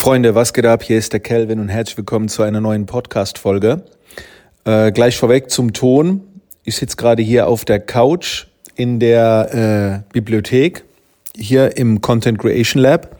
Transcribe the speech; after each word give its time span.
Freunde, 0.00 0.34
was 0.34 0.54
geht 0.54 0.64
ab? 0.64 0.82
Hier 0.82 0.96
ist 0.96 1.12
der 1.12 1.20
Kelvin 1.20 1.60
und 1.60 1.68
herzlich 1.68 1.98
willkommen 1.98 2.30
zu 2.30 2.42
einer 2.42 2.62
neuen 2.62 2.86
Podcast-Folge. 2.86 3.82
Äh, 4.64 4.92
gleich 4.92 5.18
vorweg 5.18 5.50
zum 5.50 5.74
Ton. 5.74 6.22
Ich 6.64 6.76
sitze 6.76 6.96
gerade 6.96 7.22
hier 7.22 7.46
auf 7.46 7.66
der 7.66 7.80
Couch 7.80 8.46
in 8.76 8.98
der 8.98 10.02
äh, 10.08 10.10
Bibliothek, 10.14 10.84
hier 11.36 11.76
im 11.76 12.00
Content 12.00 12.38
Creation 12.38 12.80
Lab 12.82 13.18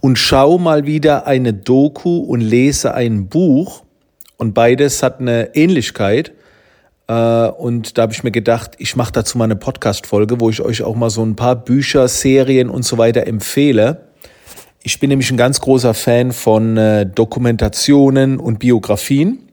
und 0.00 0.18
schaue 0.18 0.60
mal 0.60 0.86
wieder 0.86 1.28
eine 1.28 1.54
Doku 1.54 2.16
und 2.16 2.40
lese 2.40 2.94
ein 2.94 3.28
Buch. 3.28 3.84
Und 4.38 4.54
beides 4.54 5.04
hat 5.04 5.20
eine 5.20 5.54
Ähnlichkeit. 5.54 6.32
Äh, 7.06 7.12
und 7.12 7.96
da 7.96 8.02
habe 8.02 8.12
ich 8.12 8.24
mir 8.24 8.32
gedacht, 8.32 8.72
ich 8.78 8.96
mache 8.96 9.12
dazu 9.12 9.38
mal 9.38 9.44
eine 9.44 9.54
Podcast-Folge, 9.54 10.40
wo 10.40 10.50
ich 10.50 10.62
euch 10.62 10.82
auch 10.82 10.96
mal 10.96 11.10
so 11.10 11.24
ein 11.24 11.36
paar 11.36 11.54
Bücher, 11.54 12.08
Serien 12.08 12.70
und 12.70 12.84
so 12.84 12.98
weiter 12.98 13.24
empfehle 13.28 14.07
ich 14.82 15.00
bin 15.00 15.10
nämlich 15.10 15.30
ein 15.30 15.36
ganz 15.36 15.60
großer 15.60 15.94
Fan 15.94 16.32
von 16.32 16.76
äh, 16.76 17.06
Dokumentationen 17.06 18.38
und 18.38 18.58
Biografien. 18.58 19.48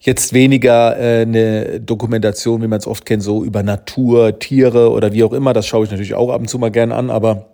Jetzt 0.00 0.32
weniger 0.32 0.98
äh, 0.98 1.22
eine 1.22 1.80
Dokumentation, 1.80 2.62
wie 2.62 2.66
man 2.66 2.78
es 2.78 2.86
oft 2.86 3.06
kennt, 3.06 3.22
so 3.22 3.44
über 3.44 3.62
Natur, 3.62 4.38
Tiere 4.38 4.90
oder 4.90 5.12
wie 5.12 5.24
auch 5.24 5.32
immer. 5.32 5.52
Das 5.52 5.66
schaue 5.66 5.84
ich 5.84 5.90
natürlich 5.90 6.14
auch 6.14 6.30
ab 6.30 6.40
und 6.40 6.48
zu 6.48 6.58
mal 6.58 6.70
gern 6.70 6.92
an, 6.92 7.10
aber 7.10 7.50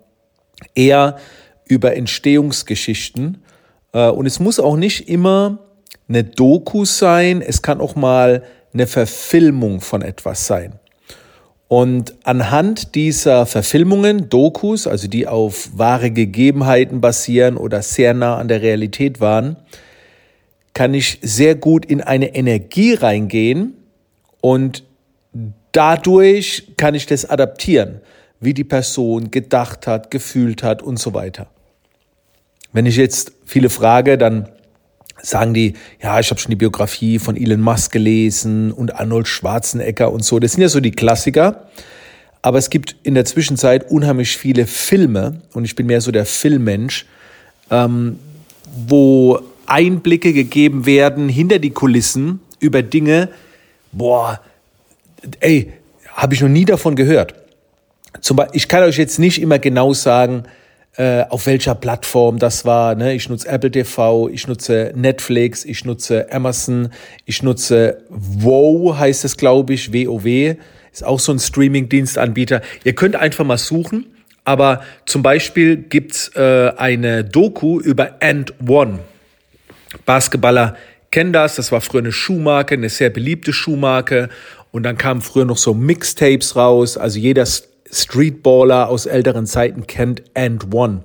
eher 0.75 1.17
über 1.65 1.95
Entstehungsgeschichten. 1.95 3.43
Äh, 3.93 4.09
und 4.09 4.25
es 4.25 4.39
muss 4.39 4.59
auch 4.59 4.75
nicht 4.75 5.07
immer 5.07 5.59
eine 6.09 6.23
Doku 6.23 6.83
sein, 6.85 7.41
es 7.41 7.61
kann 7.61 7.79
auch 7.79 7.95
mal 7.95 8.43
eine 8.73 8.87
Verfilmung 8.87 9.79
von 9.79 10.01
etwas 10.01 10.47
sein. 10.47 10.80
Und 11.71 12.15
anhand 12.25 12.95
dieser 12.95 13.45
Verfilmungen, 13.45 14.27
Dokus, 14.27 14.87
also 14.87 15.07
die 15.07 15.25
auf 15.25 15.69
wahre 15.77 16.11
Gegebenheiten 16.11 16.99
basieren 16.99 17.55
oder 17.55 17.81
sehr 17.81 18.13
nah 18.13 18.35
an 18.35 18.49
der 18.49 18.61
Realität 18.61 19.21
waren, 19.21 19.55
kann 20.73 20.93
ich 20.93 21.19
sehr 21.21 21.55
gut 21.55 21.85
in 21.85 22.01
eine 22.01 22.35
Energie 22.35 22.93
reingehen 22.93 23.75
und 24.41 24.83
dadurch 25.71 26.73
kann 26.75 26.93
ich 26.93 27.05
das 27.05 27.29
adaptieren, 27.29 28.01
wie 28.41 28.53
die 28.53 28.65
Person 28.65 29.31
gedacht 29.31 29.87
hat, 29.87 30.11
gefühlt 30.11 30.63
hat 30.63 30.83
und 30.83 30.99
so 30.99 31.13
weiter. 31.13 31.47
Wenn 32.73 32.85
ich 32.85 32.97
jetzt 32.97 33.31
viele 33.45 33.69
frage, 33.69 34.17
dann 34.17 34.49
sagen 35.21 35.53
die, 35.53 35.73
ja, 36.01 36.19
ich 36.19 36.29
habe 36.29 36.39
schon 36.39 36.49
die 36.49 36.55
Biografie 36.55 37.19
von 37.19 37.37
Elon 37.37 37.61
Musk 37.61 37.91
gelesen 37.91 38.71
und 38.71 38.95
Arnold 38.95 39.27
Schwarzenegger 39.27 40.11
und 40.11 40.23
so. 40.23 40.39
Das 40.39 40.53
sind 40.53 40.61
ja 40.61 40.69
so 40.69 40.79
die 40.79 40.91
Klassiker. 40.91 41.67
Aber 42.41 42.57
es 42.57 42.69
gibt 42.69 42.95
in 43.03 43.13
der 43.13 43.25
Zwischenzeit 43.25 43.91
unheimlich 43.91 44.35
viele 44.35 44.65
Filme, 44.65 45.41
und 45.53 45.65
ich 45.65 45.75
bin 45.75 45.85
mehr 45.85 46.01
so 46.01 46.11
der 46.11 46.25
Filmmensch, 46.25 47.05
ähm, 47.69 48.17
wo 48.87 49.39
Einblicke 49.67 50.33
gegeben 50.33 50.85
werden 50.85 51.29
hinter 51.29 51.59
die 51.59 51.69
Kulissen 51.69 52.39
über 52.59 52.81
Dinge, 52.81 53.29
boah, 53.91 54.41
ey, 55.39 55.73
habe 56.13 56.33
ich 56.33 56.41
noch 56.41 56.49
nie 56.49 56.65
davon 56.65 56.95
gehört. 56.95 57.35
Zum 58.21 58.37
Beispiel, 58.37 58.57
ich 58.57 58.67
kann 58.67 58.83
euch 58.83 58.97
jetzt 58.97 59.19
nicht 59.19 59.41
immer 59.41 59.59
genau 59.59 59.93
sagen, 59.93 60.43
äh, 60.97 61.23
auf 61.29 61.45
welcher 61.45 61.75
Plattform 61.75 62.37
das 62.37 62.65
war. 62.65 62.95
Ne? 62.95 63.13
Ich 63.13 63.29
nutze 63.29 63.47
Apple 63.47 63.71
TV, 63.71 64.29
ich 64.29 64.47
nutze 64.47 64.91
Netflix, 64.95 65.63
ich 65.63 65.85
nutze 65.85 66.31
Amazon, 66.31 66.89
ich 67.25 67.43
nutze 67.43 68.03
WoW, 68.09 68.97
heißt 68.97 69.23
es, 69.25 69.37
glaube 69.37 69.73
ich, 69.73 69.93
WoW, 69.93 70.57
ist 70.91 71.03
auch 71.03 71.19
so 71.19 71.31
ein 71.31 71.39
Streaming-Dienstanbieter. 71.39 72.61
Ihr 72.83 72.93
könnt 72.93 73.15
einfach 73.15 73.45
mal 73.45 73.57
suchen, 73.57 74.05
aber 74.43 74.83
zum 75.05 75.23
Beispiel 75.23 75.77
gibt's 75.77 76.35
äh, 76.35 76.73
eine 76.75 77.23
Doku 77.23 77.79
über 77.79 78.17
Ant 78.19 78.53
One. 78.67 78.99
Basketballer 80.05 80.75
kennen 81.11 81.33
das, 81.33 81.55
das 81.55 81.71
war 81.71 81.81
früher 81.81 82.01
eine 82.01 82.11
Schuhmarke, 82.11 82.75
eine 82.75 82.89
sehr 82.89 83.09
beliebte 83.09 83.53
Schuhmarke. 83.53 84.29
Und 84.71 84.83
dann 84.83 84.97
kamen 84.97 85.21
früher 85.21 85.45
noch 85.45 85.57
so 85.57 85.73
Mixtapes 85.73 86.55
raus. 86.55 86.97
Also 86.97 87.19
jeder 87.19 87.45
Streetballer 87.91 88.89
aus 88.89 89.05
älteren 89.05 89.45
Zeiten 89.45 89.85
kennt 89.87 90.23
And 90.33 90.73
One. 90.73 91.03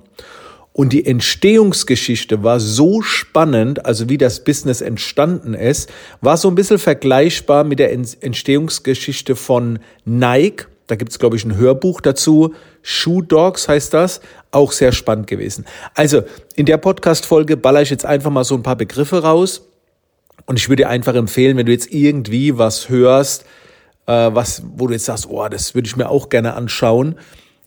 Und 0.77 0.93
die 0.93 1.07
Entstehungsgeschichte 1.07 2.43
war 2.43 2.59
so 2.59 3.01
spannend, 3.01 3.83
also 3.85 4.09
wie 4.09 4.17
das 4.19 4.43
Business 4.43 4.81
entstanden 4.81 5.55
ist, 5.55 5.89
war 6.21 6.37
so 6.37 6.49
ein 6.49 6.55
bisschen 6.55 6.77
vergleichbar 6.77 7.63
mit 7.63 7.79
der 7.79 7.91
Entstehungsgeschichte 7.91 9.35
von 9.35 9.79
Nike. 10.05 10.67
Da 10.85 10.95
gibt's 10.95 11.17
glaube 11.17 11.35
ich, 11.35 11.43
ein 11.45 11.57
Hörbuch 11.57 11.99
dazu. 11.99 12.53
Shoe 12.83 13.23
Dogs 13.23 13.67
heißt 13.67 13.91
das. 13.93 14.21
Auch 14.51 14.71
sehr 14.71 14.91
spannend 14.91 15.25
gewesen. 15.25 15.65
Also, 15.95 16.21
in 16.55 16.67
der 16.67 16.77
Podcast-Folge 16.77 17.57
baller 17.57 17.81
ich 17.81 17.89
jetzt 17.89 18.05
einfach 18.05 18.29
mal 18.29 18.43
so 18.43 18.53
ein 18.53 18.63
paar 18.63 18.77
Begriffe 18.77 19.23
raus. 19.23 19.67
Und 20.45 20.59
ich 20.59 20.69
würde 20.69 20.83
dir 20.83 20.89
einfach 20.89 21.15
empfehlen, 21.15 21.57
wenn 21.57 21.65
du 21.65 21.71
jetzt 21.71 21.91
irgendwie 21.91 22.57
was 22.57 22.87
hörst, 22.87 23.45
was, 24.07 24.63
wo 24.75 24.87
du 24.87 24.93
jetzt 24.93 25.05
sagst, 25.05 25.27
oh, 25.29 25.47
das 25.49 25.75
würde 25.75 25.87
ich 25.87 25.97
mir 25.97 26.09
auch 26.09 26.29
gerne 26.29 26.53
anschauen, 26.53 27.15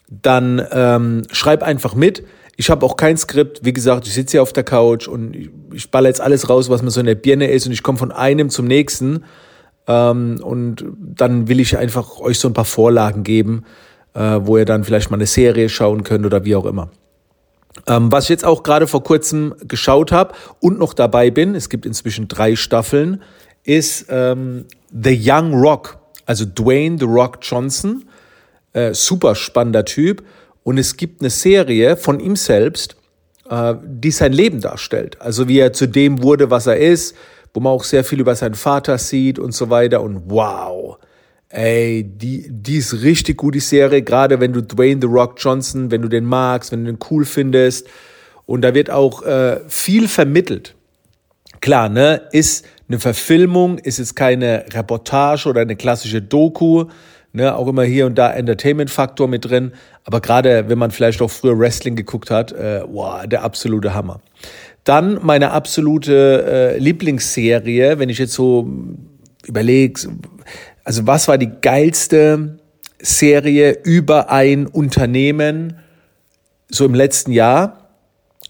dann 0.09 0.65
ähm, 0.73 1.23
schreib 1.31 1.63
einfach 1.63 1.95
mit. 1.95 2.25
Ich 2.57 2.69
habe 2.69 2.85
auch 2.85 2.97
kein 2.97 3.17
Skript. 3.17 3.61
Wie 3.65 3.73
gesagt, 3.73 4.07
ich 4.07 4.15
sitze 4.15 4.33
hier 4.33 4.43
auf 4.43 4.53
der 4.53 4.65
Couch 4.65 5.09
und 5.09 5.35
ich, 5.35 5.51
ich 5.73 5.91
baller 5.91 6.09
jetzt 6.09 6.21
alles 6.21 6.49
raus, 6.49 6.69
was 6.69 6.83
mir 6.83 6.91
so 6.91 7.01
in 7.01 7.07
der 7.07 7.15
Birne 7.15 7.51
ist 7.51 7.67
und 7.67 7.73
ich 7.73 7.83
komme 7.83 7.99
von 7.99 8.13
einem 8.13 8.51
zum 8.51 8.67
nächsten. 8.67 9.25
Ähm, 9.87 10.41
und 10.43 10.85
dann 10.99 11.49
will 11.49 11.61
ich 11.61 11.79
einfach 11.79 12.19
euch 12.19 12.39
so 12.39 12.49
ein 12.49 12.55
paar 12.55 12.65
Vorlagen 12.65 13.23
geben, 13.23 13.65
äh, 14.15 14.41
wo 14.43 14.59
ihr 14.59 14.65
dann 14.65 14.85
vielleicht 14.85 15.11
mal 15.11 15.17
eine 15.17 15.27
Serie 15.27 15.69
schauen 15.69 16.05
könnt 16.05 16.27
oder 16.27 16.45
wie 16.45 16.57
auch 16.57 16.67
immer. 16.67 16.91
Ähm, 17.87 18.11
was 18.11 18.25
ich 18.25 18.31
jetzt 18.31 18.45
auch 18.45 18.63
gerade 18.63 18.87
vor 18.87 19.05
kurzem 19.05 19.55
geschaut 19.67 20.13
habe 20.13 20.35
und 20.59 20.79
noch 20.79 20.93
dabei 20.93 21.31
bin, 21.31 21.55
es 21.55 21.69
gibt 21.69 21.87
inzwischen 21.87 22.29
drei 22.29 22.57
Staffeln, 22.57 23.23
ist 23.63 24.07
ähm, 24.11 24.67
The 24.91 25.19
Young 25.19 25.55
Rock 25.55 26.00
also 26.31 26.45
Dwayne 26.45 26.97
The 26.97 27.07
Rock 27.07 27.39
Johnson, 27.43 28.05
äh, 28.73 28.95
super 28.95 29.35
spannender 29.35 29.85
Typ. 29.85 30.23
Und 30.63 30.79
es 30.79 30.97
gibt 30.97 31.23
eine 31.23 31.31
Serie 31.31 31.97
von 31.97 32.21
ihm 32.21 32.37
selbst, 32.37 32.95
äh, 33.49 33.75
die 33.83 34.13
sein 34.13 34.33
Leben 34.33 34.61
darstellt. 34.61 35.21
Also 35.21 35.49
wie 35.49 35.59
er 35.59 35.73
zu 35.73 35.89
dem 35.89 36.23
wurde, 36.23 36.49
was 36.49 36.69
er 36.69 36.77
ist, 36.77 37.17
wo 37.53 37.59
man 37.59 37.73
auch 37.73 37.83
sehr 37.83 38.05
viel 38.05 38.21
über 38.21 38.37
seinen 38.37 38.55
Vater 38.55 38.97
sieht 38.99 39.41
und 39.41 39.55
so 39.55 39.71
weiter. 39.71 40.03
Und 40.03 40.31
wow, 40.31 40.99
ey, 41.49 42.05
die, 42.05 42.47
die 42.49 42.77
ist 42.77 43.03
richtig 43.03 43.37
gut, 43.39 43.57
die 43.57 43.61
Serie. 43.61 44.03
Gerade 44.03 44.39
wenn 44.39 44.53
du 44.53 44.63
Dwayne 44.63 45.01
The 45.01 45.09
Rock 45.09 45.35
Johnson, 45.37 45.91
wenn 45.91 46.03
du 46.03 46.09
den 46.09 46.25
magst, 46.25 46.71
wenn 46.71 46.85
du 46.85 46.93
den 46.93 47.01
cool 47.11 47.25
findest. 47.25 47.89
Und 48.47 48.63
da 48.63 48.73
wird 48.73 48.89
auch 48.89 49.23
äh, 49.23 49.63
viel 49.67 50.07
vermittelt. 50.07 50.77
Klar, 51.61 51.89
ne, 51.89 52.23
ist 52.31 52.65
eine 52.91 52.99
Verfilmung, 52.99 53.79
ist 53.79 54.01
es 54.01 54.17
keine 54.17 54.65
Reportage 54.73 55.49
oder 55.49 55.61
eine 55.61 55.77
klassische 55.77 56.21
Doku, 56.21 56.87
ne, 57.33 57.55
auch 57.55 57.69
immer 57.69 57.85
hier 57.85 58.05
und 58.07 58.17
da 58.17 58.33
Entertainment-Faktor 58.33 59.29
mit 59.29 59.45
drin. 59.45 59.73
Aber 60.05 60.21
gerade 60.21 60.69
wenn 60.69 60.79
man 60.79 60.91
vielleicht 60.91 61.23
auch 61.23 61.31
früher 61.31 61.57
Wrestling 61.57 61.95
geguckt 61.95 62.33
hat, 62.33 62.51
äh, 62.51 62.83
wow, 62.85 63.25
der 63.27 63.45
absolute 63.45 63.95
Hammer. 63.95 64.21
Dann 64.83 65.21
meine 65.23 65.53
absolute 65.53 66.75
äh, 66.75 66.79
Lieblingsserie, 66.79 68.01
wenn 68.01 68.09
ich 68.09 68.19
jetzt 68.19 68.33
so 68.33 68.69
überlege, 69.47 70.11
also 70.83 71.07
was 71.07 71.29
war 71.29 71.39
die 71.39 71.53
geilste 71.61 72.59
Serie 73.01 73.79
über 73.85 74.31
ein 74.31 74.67
Unternehmen 74.67 75.79
so 76.69 76.85
im 76.87 76.95
letzten 76.95 77.31
Jahr? 77.31 77.81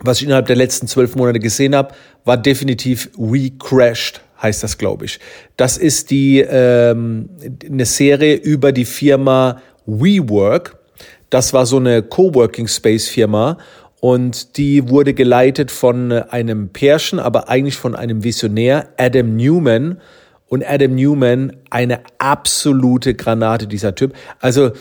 was 0.03 0.19
ich 0.19 0.25
innerhalb 0.25 0.47
der 0.47 0.57
letzten 0.57 0.87
zwölf 0.87 1.15
Monate 1.15 1.41
gesehen 1.41 1.75
habe, 1.75 1.95
war 2.25 2.37
definitiv 2.37 3.11
We 3.17 3.51
Crashed, 3.59 4.21
heißt 4.43 4.63
das, 4.63 4.79
glaube 4.79 5.05
ich. 5.05 5.21
Das 5.57 5.77
ist 5.77 6.11
die 6.11 6.41
ähm, 6.41 7.29
eine 7.65 7.85
Serie 7.85 8.35
über 8.35 8.73
die 8.73 8.85
Firma 8.85 9.61
WeWork. 9.87 10.79
Das 11.31 11.53
war 11.53 11.67
so 11.67 11.77
eine 11.77 12.03
Coworking 12.03 12.69
Space 12.69 13.09
Firma 13.09 13.59
und 14.01 14.57
die 14.57 14.89
wurde 14.89 15.15
geleitet 15.15 15.71
von 15.71 16.11
einem 16.11 16.71
Pärchen, 16.71 17.19
aber 17.19 17.49
eigentlich 17.49 17.77
von 17.77 17.95
einem 17.95 18.25
Visionär, 18.25 18.89
Adam 18.97 19.37
Newman. 19.37 20.01
Und 20.49 20.69
Adam 20.69 20.97
Newman, 20.97 21.57
eine 21.71 22.01
absolute 22.19 23.15
Granate, 23.15 23.69
dieser 23.69 23.95
Typ. 23.95 24.15
Also 24.41 24.73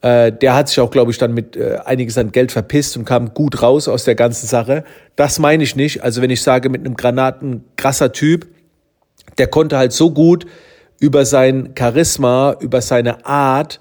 äh, 0.00 0.32
der 0.32 0.54
hat 0.54 0.68
sich 0.68 0.80
auch, 0.80 0.90
glaube 0.90 1.10
ich, 1.10 1.18
dann 1.18 1.34
mit 1.34 1.54
äh, 1.56 1.78
einiges 1.84 2.16
an 2.16 2.32
Geld 2.32 2.50
verpisst 2.50 2.96
und 2.96 3.04
kam 3.04 3.34
gut 3.34 3.60
raus 3.60 3.88
aus 3.88 4.04
der 4.04 4.14
ganzen 4.14 4.46
Sache. 4.46 4.84
Das 5.16 5.38
meine 5.38 5.64
ich 5.64 5.76
nicht. 5.76 6.02
Also 6.02 6.22
wenn 6.22 6.30
ich 6.30 6.40
sage, 6.40 6.70
mit 6.70 6.80
einem 6.80 6.96
Granaten 6.96 7.64
krasser 7.76 8.12
Typ, 8.12 8.46
der 9.38 9.46
konnte 9.46 9.78
halt 9.78 9.92
so 9.92 10.10
gut 10.10 10.46
über 11.00 11.24
sein 11.24 11.74
Charisma, 11.78 12.56
über 12.60 12.82
seine 12.82 13.24
Art 13.24 13.78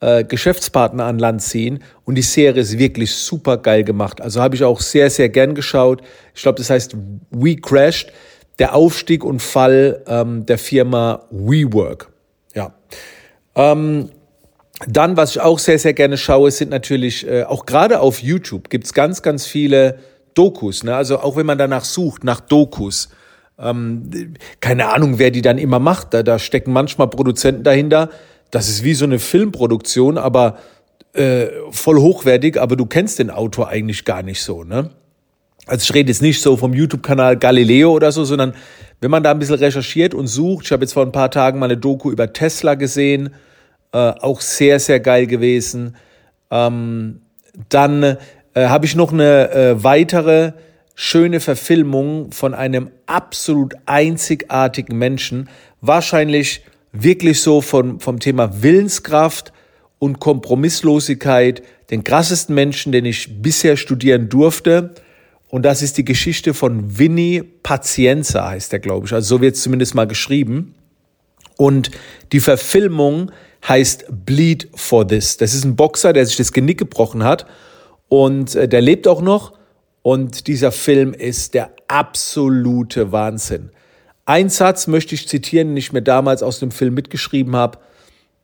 äh, 0.00 0.24
Geschäftspartner 0.24 1.04
an 1.04 1.18
Land 1.18 1.42
ziehen. 1.42 1.82
Und 2.04 2.16
die 2.16 2.22
Serie 2.22 2.62
ist 2.62 2.78
wirklich 2.78 3.14
super 3.14 3.56
geil 3.56 3.84
gemacht. 3.84 4.20
Also 4.20 4.40
habe 4.40 4.54
ich 4.54 4.64
auch 4.64 4.80
sehr, 4.80 5.10
sehr 5.10 5.28
gern 5.28 5.54
geschaut. 5.54 6.02
Ich 6.34 6.42
glaube, 6.42 6.58
das 6.58 6.70
heißt 6.70 6.96
We 7.30 7.56
Crashed, 7.56 8.12
der 8.58 8.74
Aufstieg 8.74 9.24
und 9.24 9.40
Fall 9.40 10.02
ähm, 10.06 10.46
der 10.46 10.58
Firma 10.58 11.24
WeWork. 11.30 12.10
Ja. 12.54 12.74
Ähm, 13.54 14.10
dann, 14.88 15.16
was 15.16 15.32
ich 15.32 15.40
auch 15.40 15.58
sehr, 15.58 15.78
sehr 15.78 15.92
gerne 15.92 16.16
schaue, 16.16 16.50
sind 16.50 16.70
natürlich 16.70 17.26
äh, 17.26 17.44
auch 17.44 17.66
gerade 17.66 18.00
auf 18.00 18.20
YouTube 18.20 18.68
gibt 18.68 18.86
es 18.86 18.92
ganz, 18.92 19.22
ganz 19.22 19.46
viele 19.46 19.98
Dokus. 20.34 20.82
Ne? 20.82 20.94
Also 20.94 21.20
auch 21.20 21.36
wenn 21.36 21.46
man 21.46 21.58
danach 21.58 21.84
sucht, 21.84 22.24
nach 22.24 22.40
Dokus. 22.40 23.08
Ähm, 23.58 24.34
keine 24.60 24.92
Ahnung, 24.92 25.18
wer 25.18 25.30
die 25.30 25.42
dann 25.42 25.58
immer 25.58 25.78
macht. 25.78 26.14
Da, 26.14 26.22
da 26.22 26.38
stecken 26.38 26.72
manchmal 26.72 27.08
Produzenten 27.08 27.62
dahinter. 27.62 28.10
Das 28.50 28.68
ist 28.68 28.84
wie 28.84 28.94
so 28.94 29.04
eine 29.04 29.18
Filmproduktion, 29.18 30.18
aber 30.18 30.58
äh, 31.14 31.46
voll 31.70 31.98
hochwertig, 31.98 32.60
aber 32.60 32.76
du 32.76 32.86
kennst 32.86 33.18
den 33.18 33.30
Autor 33.30 33.68
eigentlich 33.68 34.04
gar 34.04 34.22
nicht 34.22 34.42
so. 34.42 34.64
Ne? 34.64 34.90
Also 35.66 35.84
ich 35.84 35.94
rede 35.94 36.10
jetzt 36.10 36.22
nicht 36.22 36.40
so 36.42 36.56
vom 36.56 36.74
YouTube-Kanal 36.74 37.36
Galileo 37.36 37.92
oder 37.92 38.12
so, 38.12 38.24
sondern 38.24 38.54
wenn 39.00 39.10
man 39.10 39.22
da 39.22 39.30
ein 39.30 39.38
bisschen 39.38 39.56
recherchiert 39.56 40.14
und 40.14 40.26
sucht, 40.26 40.66
ich 40.66 40.72
habe 40.72 40.84
jetzt 40.84 40.92
vor 40.92 41.04
ein 41.04 41.12
paar 41.12 41.30
Tagen 41.30 41.58
mal 41.58 41.66
eine 41.66 41.76
Doku 41.76 42.10
über 42.10 42.32
Tesla 42.32 42.74
gesehen, 42.74 43.30
äh, 43.92 43.98
auch 43.98 44.40
sehr, 44.40 44.80
sehr 44.80 45.00
geil 45.00 45.26
gewesen. 45.26 45.96
Ähm, 46.50 47.20
dann 47.68 48.02
äh, 48.02 48.16
habe 48.56 48.86
ich 48.86 48.96
noch 48.96 49.12
eine 49.12 49.50
äh, 49.50 49.84
weitere 49.84 50.52
schöne 50.94 51.40
Verfilmung 51.40 52.32
von 52.32 52.54
einem 52.54 52.90
absolut 53.06 53.74
einzigartigen 53.86 54.98
Menschen, 54.98 55.48
wahrscheinlich 55.80 56.64
wirklich 56.92 57.40
so 57.40 57.60
von, 57.60 58.00
vom 58.00 58.20
Thema 58.20 58.62
Willenskraft 58.62 59.52
und 59.98 60.20
Kompromisslosigkeit, 60.20 61.62
den 61.90 62.04
krassesten 62.04 62.54
Menschen, 62.54 62.92
den 62.92 63.04
ich 63.04 63.42
bisher 63.42 63.76
studieren 63.76 64.28
durfte. 64.28 64.94
Und 65.48 65.62
das 65.62 65.82
ist 65.82 65.98
die 65.98 66.04
Geschichte 66.04 66.54
von 66.54 66.98
Vinny 66.98 67.42
Pazienza, 67.62 68.48
heißt 68.48 68.72
er, 68.72 68.78
glaube 68.78 69.06
ich. 69.06 69.12
Also 69.12 69.36
so 69.36 69.40
wird 69.40 69.56
es 69.56 69.62
zumindest 69.62 69.94
mal 69.94 70.06
geschrieben. 70.06 70.74
Und 71.56 71.90
die 72.32 72.40
Verfilmung 72.40 73.30
heißt 73.68 74.06
Bleed 74.26 74.68
for 74.74 75.06
This. 75.06 75.36
Das 75.36 75.54
ist 75.54 75.64
ein 75.64 75.76
Boxer, 75.76 76.12
der 76.12 76.26
sich 76.26 76.36
das 76.36 76.52
Genick 76.52 76.78
gebrochen 76.78 77.22
hat. 77.22 77.46
Und 78.08 78.54
äh, 78.54 78.68
der 78.68 78.80
lebt 78.80 79.06
auch 79.06 79.22
noch. 79.22 79.52
Und 80.02 80.46
dieser 80.46 80.72
Film 80.72 81.14
ist 81.14 81.54
der 81.54 81.70
absolute 81.88 83.12
Wahnsinn. 83.12 83.70
Ein 84.24 84.48
Satz 84.48 84.86
möchte 84.86 85.14
ich 85.14 85.28
zitieren, 85.28 85.68
den 85.68 85.76
ich 85.76 85.92
mir 85.92 86.02
damals 86.02 86.42
aus 86.42 86.58
dem 86.58 86.70
Film 86.70 86.94
mitgeschrieben 86.94 87.56
habe. 87.56 87.78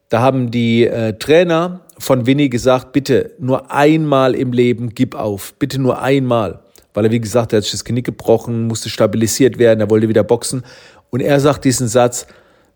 Da 0.08 0.20
haben 0.20 0.50
die 0.50 0.86
äh, 0.86 1.14
Trainer 1.18 1.80
von 1.98 2.26
Winnie 2.26 2.48
gesagt, 2.48 2.92
bitte 2.92 3.32
nur 3.38 3.70
einmal 3.70 4.34
im 4.34 4.52
Leben 4.52 4.94
gib 4.94 5.14
auf. 5.14 5.54
Bitte 5.58 5.78
nur 5.78 6.00
einmal 6.00 6.62
weil 6.98 7.04
er, 7.04 7.12
wie 7.12 7.20
gesagt, 7.20 7.52
er 7.52 7.58
hat 7.58 7.62
sich 7.62 7.70
das 7.70 7.84
Knick 7.84 8.06
gebrochen, 8.06 8.66
musste 8.66 8.88
stabilisiert 8.88 9.56
werden, 9.56 9.78
er 9.78 9.88
wollte 9.88 10.08
wieder 10.08 10.24
boxen. 10.24 10.64
Und 11.10 11.20
er 11.20 11.38
sagt 11.38 11.64
diesen 11.64 11.86
Satz, 11.86 12.26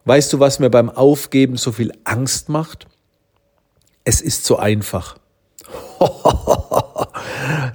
weißt 0.05 0.32
du, 0.32 0.38
was 0.38 0.61
mir 0.61 0.70
beim 0.70 0.90
Aufgeben 0.90 1.56
so 1.56 1.73
viel 1.73 1.93
Angst 2.05 2.49
macht? 2.49 2.87
Es 4.05 4.20
ist 4.20 4.44
so 4.44 4.58
einfach. 4.58 5.19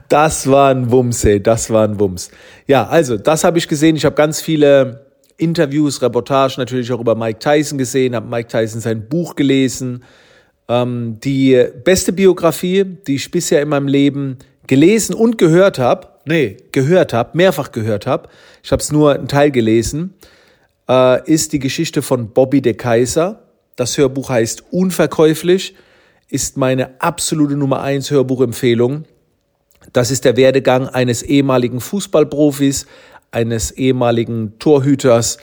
das 0.10 0.50
war 0.50 0.72
ein 0.72 0.92
Wumms, 0.92 1.24
ey, 1.26 1.42
das 1.42 1.70
war 1.70 1.88
ein 1.88 2.00
Wumms. 2.00 2.32
Ja, 2.68 2.88
also, 2.88 3.18
das 3.18 3.44
habe 3.44 3.58
ich 3.58 3.68
gesehen. 3.68 3.96
Ich 3.96 4.06
habe 4.06 4.16
ganz 4.16 4.42
viele 4.42 5.06
Interviews, 5.38 6.02
Reportagen 6.02 6.56
natürlich 6.58 6.92
auch 6.92 7.00
über 7.00 7.16
Mike 7.16 7.40
Tyson 7.40 7.78
gesehen, 7.78 8.16
habe 8.16 8.28
Mike 8.28 8.50
Tyson 8.50 8.82
sein 8.82 9.08
Buch 9.08 9.36
gelesen. 9.36 10.04
Ähm, 10.68 11.20
die 11.24 11.66
beste 11.84 12.12
Biografie, 12.12 12.84
die 12.84 13.16
ich 13.16 13.32
bisher 13.32 13.62
in 13.62 13.70
meinem 13.70 13.88
Leben 13.88 14.38
gelesen 14.66 15.16
und 15.16 15.38
gehört 15.38 15.80
habe, 15.80 16.08
nee, 16.26 16.58
gehört 16.72 17.14
habe, 17.14 17.38
mehrfach 17.38 17.72
gehört 17.72 18.06
habe, 18.06 18.30
ich 18.64 18.72
habe 18.72 18.82
es 18.82 18.92
nur 18.92 19.14
einen 19.14 19.28
Teil 19.28 19.52
gelesen, 19.52 20.16
äh, 20.90 21.32
ist 21.32 21.54
die 21.54 21.60
Geschichte 21.60 22.02
von 22.02 22.34
Bobby 22.34 22.62
de 22.62 22.74
Kaiser. 22.74 23.44
Das 23.76 23.98
Hörbuch 23.98 24.30
heißt 24.30 24.64
Unverkäuflich, 24.72 25.76
ist 26.30 26.58
meine 26.58 27.00
absolute 27.00 27.56
Nummer 27.56 27.82
eins 27.82 28.12
Hörbuchempfehlung. 28.12 29.06
Das 29.94 30.12
ist 30.12 30.26
der 30.26 30.38
Werdegang 30.38 30.88
eines 30.88 31.24
ehemaligen 31.24 31.80
Fußballprofis, 31.80 32.86
eines 33.32 33.72
ehemaligen 33.72 34.60
Torhüters, 34.60 35.38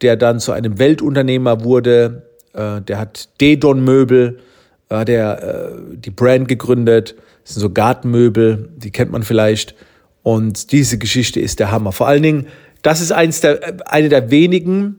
der 0.00 0.16
dann 0.16 0.40
zu 0.40 0.52
einem 0.52 0.78
Weltunternehmer 0.78 1.64
wurde. 1.64 2.22
Äh, 2.52 2.80
der 2.82 2.98
hat 2.98 3.28
Dedon 3.40 3.84
Möbel, 3.84 4.40
äh, 4.88 5.04
der 5.04 5.42
äh, 5.42 5.96
die 5.96 6.10
Brand 6.10 6.48
gegründet. 6.48 7.14
Das 7.44 7.54
sind 7.54 7.60
so 7.60 7.70
Gartenmöbel, 7.70 8.70
die 8.76 8.90
kennt 8.90 9.12
man 9.12 9.22
vielleicht. 9.22 9.74
Und 10.22 10.72
diese 10.72 10.98
Geschichte 10.98 11.40
ist 11.40 11.60
der 11.60 11.70
Hammer. 11.70 11.92
Vor 11.92 12.08
allen 12.08 12.22
Dingen, 12.22 12.46
das 12.82 13.00
ist 13.00 13.12
eins 13.12 13.40
der, 13.40 13.76
eine 13.86 14.08
der 14.08 14.30
wenigen, 14.30 14.98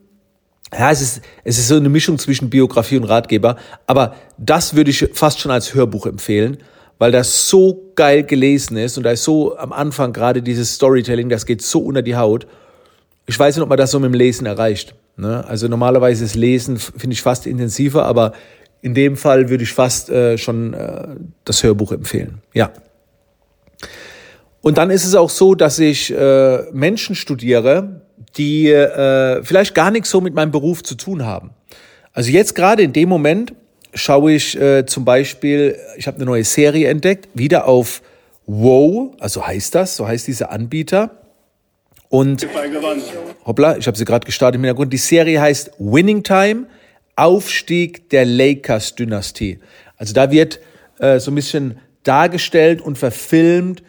ja, 0.73 0.91
es 0.91 1.01
ist, 1.01 1.21
es 1.43 1.57
ist 1.57 1.67
so 1.67 1.75
eine 1.75 1.89
Mischung 1.89 2.17
zwischen 2.19 2.49
Biografie 2.49 2.97
und 2.97 3.05
Ratgeber, 3.05 3.57
aber 3.85 4.15
das 4.37 4.75
würde 4.75 4.91
ich 4.91 5.09
fast 5.13 5.39
schon 5.39 5.51
als 5.51 5.73
Hörbuch 5.73 6.05
empfehlen, 6.05 6.57
weil 6.97 7.11
das 7.11 7.49
so 7.49 7.91
geil 7.95 8.23
gelesen 8.23 8.77
ist 8.77 8.97
und 8.97 9.03
da 9.03 9.11
ist 9.11 9.23
so 9.23 9.57
am 9.57 9.71
Anfang 9.71 10.13
gerade 10.13 10.41
dieses 10.41 10.73
Storytelling, 10.75 11.29
das 11.29 11.45
geht 11.45 11.61
so 11.61 11.79
unter 11.79 12.01
die 12.01 12.15
Haut. 12.15 12.47
Ich 13.25 13.37
weiß 13.37 13.55
nicht, 13.55 13.63
ob 13.63 13.69
man 13.69 13.77
das 13.77 13.91
so 13.91 13.99
mit 13.99 14.11
dem 14.11 14.13
Lesen 14.13 14.45
erreicht. 14.45 14.95
Ne? 15.15 15.45
Also 15.47 15.67
normalerweise 15.67 16.25
ist 16.25 16.35
Lesen, 16.35 16.77
finde 16.77 17.13
ich, 17.13 17.21
fast 17.21 17.45
intensiver, 17.45 18.05
aber 18.05 18.33
in 18.81 18.93
dem 18.93 19.17
Fall 19.17 19.49
würde 19.49 19.63
ich 19.63 19.73
fast 19.73 20.09
äh, 20.09 20.37
schon 20.37 20.73
äh, 20.73 21.15
das 21.43 21.63
Hörbuch 21.63 21.91
empfehlen. 21.91 22.41
Ja. 22.53 22.71
Und 24.61 24.77
dann 24.77 24.89
ist 24.89 25.05
es 25.05 25.15
auch 25.15 25.29
so, 25.29 25.55
dass 25.55 25.79
ich 25.79 26.13
äh, 26.13 26.63
Menschen 26.71 27.15
studiere, 27.15 28.01
die 28.37 28.69
äh, 28.69 29.43
vielleicht 29.43 29.73
gar 29.75 29.91
nichts 29.91 30.09
so 30.09 30.21
mit 30.21 30.33
meinem 30.33 30.51
Beruf 30.51 30.83
zu 30.83 30.95
tun 30.95 31.25
haben. 31.25 31.51
Also 32.13 32.31
jetzt 32.31 32.55
gerade 32.55 32.83
in 32.83 32.93
dem 32.93 33.09
Moment 33.09 33.53
schaue 33.97 34.33
ich 34.33 34.59
äh, 34.59 34.85
zum 34.85 35.05
Beispiel, 35.05 35.77
ich 35.97 36.07
habe 36.07 36.17
eine 36.17 36.25
neue 36.25 36.43
Serie 36.43 36.89
entdeckt, 36.89 37.29
wieder 37.33 37.67
auf 37.67 38.01
Wow, 38.45 39.13
also 39.19 39.45
heißt 39.45 39.75
das, 39.75 39.97
so 39.97 40.07
heißt 40.07 40.25
dieser 40.27 40.51
Anbieter. 40.51 41.11
Und 42.09 42.47
hoppla, 43.45 43.75
ich 43.77 43.87
habe 43.87 43.97
sie 43.97 44.05
gerade 44.05 44.25
gestartet 44.25 44.55
im 44.55 44.63
Hintergrund. 44.63 44.93
Die 44.93 44.97
Serie 44.97 45.41
heißt 45.41 45.71
Winning 45.79 46.23
Time, 46.23 46.67
Aufstieg 47.17 48.09
der 48.09 48.25
Lakers-Dynastie. 48.25 49.59
Also 49.97 50.13
da 50.13 50.31
wird 50.31 50.61
äh, 50.99 51.19
so 51.19 51.31
ein 51.31 51.35
bisschen 51.35 51.79
dargestellt 52.03 52.81
und 52.81 52.97
verfilmt, 52.97 53.83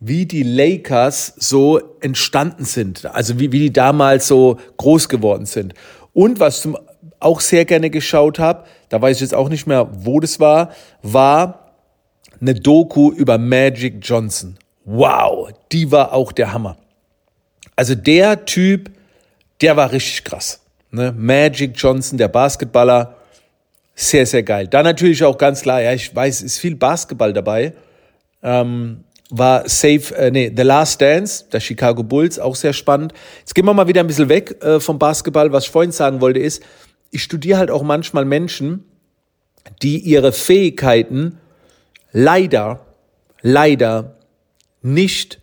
wie 0.00 0.26
die 0.26 0.42
Lakers 0.42 1.34
so 1.36 1.80
entstanden 2.00 2.64
sind, 2.64 3.06
also 3.06 3.38
wie, 3.38 3.52
wie 3.52 3.60
die 3.60 3.72
damals 3.72 4.26
so 4.26 4.58
groß 4.78 5.08
geworden 5.08 5.46
sind. 5.46 5.74
Und 6.12 6.40
was 6.40 6.64
ich 6.64 6.72
auch 7.20 7.40
sehr 7.40 7.64
gerne 7.64 7.88
geschaut 7.88 8.40
habe, 8.40 8.64
da 8.92 9.00
weiß 9.00 9.16
ich 9.16 9.20
jetzt 9.22 9.34
auch 9.34 9.48
nicht 9.48 9.66
mehr, 9.66 9.88
wo 9.90 10.20
das 10.20 10.38
war, 10.38 10.70
war 11.02 11.72
eine 12.42 12.52
Doku 12.52 13.10
über 13.10 13.38
Magic 13.38 14.00
Johnson. 14.02 14.58
Wow, 14.84 15.48
die 15.72 15.90
war 15.90 16.12
auch 16.12 16.30
der 16.30 16.52
Hammer. 16.52 16.76
Also 17.74 17.94
der 17.94 18.44
Typ, 18.44 18.90
der 19.62 19.78
war 19.78 19.92
richtig 19.92 20.24
krass. 20.24 20.60
Ne? 20.90 21.10
Magic 21.16 21.72
Johnson, 21.74 22.18
der 22.18 22.28
Basketballer, 22.28 23.16
sehr, 23.94 24.26
sehr 24.26 24.42
geil. 24.42 24.68
Da 24.68 24.82
natürlich 24.82 25.24
auch 25.24 25.38
ganz 25.38 25.62
klar, 25.62 25.80
ja, 25.80 25.94
ich 25.94 26.14
weiß, 26.14 26.42
ist 26.42 26.58
viel 26.58 26.76
Basketball 26.76 27.32
dabei. 27.32 27.72
Ähm, 28.42 29.04
war 29.30 29.66
Safe, 29.66 30.14
äh, 30.16 30.30
nee, 30.30 30.52
The 30.54 30.64
Last 30.64 31.00
Dance, 31.00 31.46
der 31.50 31.60
Chicago 31.60 32.02
Bulls, 32.02 32.38
auch 32.38 32.56
sehr 32.56 32.74
spannend. 32.74 33.14
Jetzt 33.38 33.54
gehen 33.54 33.64
wir 33.64 33.72
mal 33.72 33.88
wieder 33.88 34.02
ein 34.02 34.06
bisschen 34.06 34.28
weg 34.28 34.62
äh, 34.62 34.80
vom 34.80 34.98
Basketball. 34.98 35.50
Was 35.50 35.64
ich 35.64 35.70
vorhin 35.70 35.92
sagen 35.92 36.20
wollte 36.20 36.40
ist, 36.40 36.62
ich 37.12 37.22
studiere 37.22 37.58
halt 37.58 37.70
auch 37.70 37.82
manchmal 37.82 38.24
Menschen, 38.24 38.84
die 39.82 39.98
ihre 39.98 40.32
Fähigkeiten 40.32 41.38
leider, 42.12 42.80
leider 43.40 44.16
nicht 44.82 45.40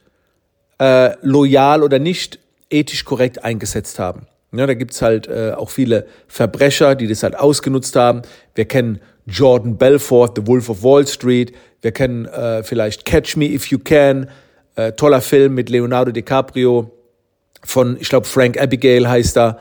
äh, 0.80 1.16
loyal 1.22 1.84
oder 1.84 2.00
nicht 2.00 2.40
ethisch 2.70 3.06
korrekt 3.06 3.44
eingesetzt 3.44 4.00
haben. 4.00 4.28
Ja, 4.52 4.66
da 4.66 4.74
gibt's 4.74 5.02
halt 5.02 5.28
äh, 5.28 5.52
auch 5.56 5.70
viele 5.70 6.08
Verbrecher, 6.28 6.96
die 6.96 7.08
das 7.08 7.24
halt 7.24 7.38
ausgenutzt 7.38 7.96
haben. 7.96 8.24
Wir 8.56 8.66
kennen 8.66 9.00
Jordan 9.28 9.78
Belfort, 9.78 10.34
The 10.36 10.48
Wolf 10.48 10.70
of 10.70 10.84
Wall 10.84 11.06
Street. 11.06 11.54
Wir 11.82 11.92
kennen 11.92 12.26
äh, 12.26 12.64
vielleicht 12.64 13.06
Catch 13.06 13.38
Me 13.38 13.46
If 13.46 13.68
You 13.68 13.80
Can, 13.80 14.30
äh, 14.76 14.94
toller 14.94 15.22
Film 15.22 15.54
mit 15.54 15.70
Leonardo 15.70 16.12
DiCaprio 16.12 16.92
von, 17.64 17.98
ich 18.00 18.10
glaube, 18.10 18.26
Frank 18.26 18.60
Abigail 18.60 19.08
heißt 19.08 19.38
er, 19.38 19.60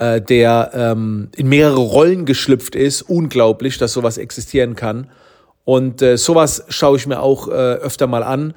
äh, 0.00 0.20
der 0.20 0.70
ähm, 0.74 1.28
in 1.36 1.48
mehrere 1.48 1.80
Rollen 1.80 2.24
geschlüpft 2.24 2.74
ist. 2.74 3.02
Unglaublich, 3.02 3.76
dass 3.76 3.92
sowas 3.92 4.16
existieren 4.16 4.74
kann. 4.74 5.10
Und 5.64 6.00
äh, 6.00 6.16
sowas 6.16 6.64
schaue 6.68 6.96
ich 6.96 7.06
mir 7.06 7.20
auch 7.20 7.48
äh, 7.48 7.50
öfter 7.50 8.06
mal 8.06 8.22
an. 8.22 8.54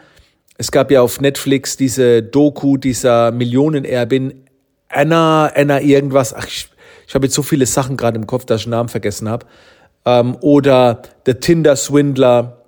Es 0.58 0.72
gab 0.72 0.90
ja 0.90 1.02
auf 1.02 1.20
Netflix 1.20 1.76
diese 1.76 2.24
Doku 2.24 2.78
dieser 2.78 3.32
Millionenerbin 3.32 4.46
Anna, 4.88 5.48
Anna 5.48 5.82
irgendwas. 5.82 6.34
Ach, 6.34 6.48
ich, 6.48 6.70
ich 7.08 7.14
habe 7.14 7.26
jetzt 7.26 7.36
so 7.36 7.42
viele 7.42 7.66
Sachen 7.66 7.98
gerade 7.98 8.18
im 8.18 8.26
Kopf, 8.26 8.46
dass 8.46 8.62
ich 8.62 8.66
den 8.66 8.72
Namen 8.72 8.90
vergessen 8.90 9.28
habe. 9.28 9.46
Ähm, 10.06 10.38
oder 10.40 11.02
The 11.26 11.34
Tinder 11.34 11.76
Swindler 11.76 12.64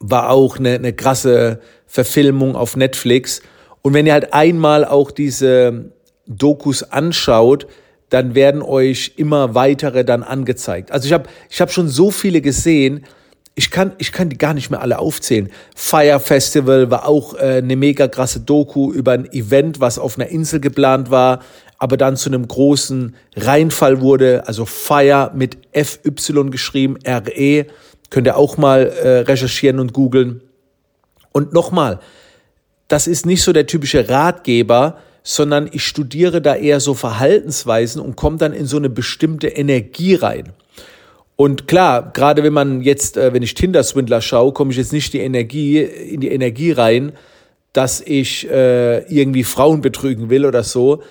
war 0.00 0.30
auch 0.30 0.58
eine, 0.58 0.74
eine 0.74 0.92
krasse 0.92 1.60
Verfilmung 1.86 2.56
auf 2.56 2.76
Netflix. 2.76 3.42
Und 3.82 3.94
wenn 3.94 4.06
ihr 4.06 4.12
halt 4.12 4.34
einmal 4.34 4.84
auch 4.84 5.12
diese 5.12 5.92
Dokus 6.26 6.82
anschaut, 6.82 7.66
dann 8.10 8.34
werden 8.34 8.62
euch 8.62 9.14
immer 9.16 9.54
weitere 9.54 10.04
dann 10.04 10.22
angezeigt. 10.22 10.92
Also 10.92 11.06
ich 11.06 11.12
habe 11.12 11.28
ich 11.50 11.60
hab 11.60 11.72
schon 11.72 11.88
so 11.88 12.10
viele 12.10 12.40
gesehen. 12.40 13.04
ich 13.58 13.70
kann, 13.70 13.92
ich 13.98 14.12
kann 14.12 14.28
die 14.28 14.38
gar 14.38 14.54
nicht 14.54 14.70
mehr 14.70 14.82
alle 14.82 14.98
aufzählen. 14.98 15.50
Fire 15.74 16.20
Festival 16.20 16.90
war 16.90 17.08
auch 17.08 17.34
äh, 17.34 17.58
eine 17.58 17.74
mega 17.74 18.06
krasse 18.06 18.40
Doku 18.40 18.92
über 18.92 19.12
ein 19.12 19.32
Event, 19.32 19.80
was 19.80 19.98
auf 19.98 20.18
einer 20.18 20.28
Insel 20.28 20.60
geplant 20.60 21.10
war, 21.10 21.40
aber 21.78 21.96
dann 21.96 22.16
zu 22.16 22.28
einem 22.28 22.46
großen 22.46 23.16
Reinfall 23.34 24.00
wurde. 24.00 24.46
Also 24.46 24.66
Fire 24.66 25.32
mit 25.34 25.58
FY 25.72 26.50
geschrieben, 26.50 26.98
RE. 27.06 27.66
Könnt 28.10 28.26
ihr 28.26 28.36
auch 28.36 28.56
mal 28.56 28.86
äh, 28.86 29.08
recherchieren 29.20 29.80
und 29.80 29.92
googeln. 29.92 30.42
Und 31.32 31.52
nochmal, 31.52 31.98
das 32.88 33.06
ist 33.06 33.26
nicht 33.26 33.42
so 33.42 33.52
der 33.52 33.66
typische 33.66 34.08
Ratgeber, 34.08 34.98
sondern 35.28 35.68
ich 35.72 35.82
studiere 35.82 36.40
da 36.40 36.54
eher 36.54 36.78
so 36.78 36.94
Verhaltensweisen 36.94 38.00
und 38.00 38.14
komme 38.14 38.36
dann 38.36 38.52
in 38.52 38.66
so 38.66 38.76
eine 38.76 38.88
bestimmte 38.88 39.48
Energie 39.48 40.14
rein. 40.14 40.52
Und 41.34 41.66
klar, 41.66 42.12
gerade 42.14 42.44
wenn 42.44 42.52
man 42.52 42.80
jetzt, 42.80 43.16
äh, 43.16 43.32
wenn 43.34 43.42
ich 43.42 43.54
Tinder-Swindler 43.54 44.20
schaue, 44.20 44.52
komme 44.52 44.70
ich 44.70 44.76
jetzt 44.76 44.92
nicht 44.92 45.12
die 45.12 45.18
Energie, 45.18 45.80
in 45.80 46.20
die 46.20 46.30
Energie 46.30 46.70
rein, 46.70 47.10
dass 47.72 48.00
ich 48.00 48.48
äh, 48.48 48.98
irgendwie 49.12 49.42
Frauen 49.42 49.80
betrügen 49.80 50.30
will 50.30 50.46
oder 50.46 50.62
so. 50.62 51.02